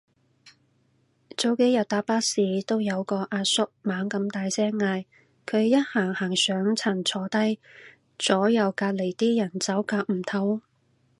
[1.37, 5.05] 早幾日搭巴士都有個阿叔猛咁大聲嗌，
[5.45, 7.59] 佢一行上上層坐低，
[8.17, 10.61] 左右隔離啲人走夾唔唞